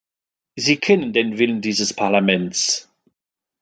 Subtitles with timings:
[0.55, 2.89] Sie kennen den Willen dieses Parlaments.